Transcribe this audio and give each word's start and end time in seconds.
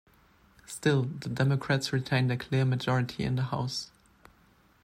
Still, 0.65 1.03
the 1.03 1.29
Democrats 1.29 1.93
retained 1.93 2.31
a 2.31 2.37
clear 2.37 2.65
majority 2.65 3.23
in 3.23 3.35
the 3.35 3.43
House. 3.43 3.91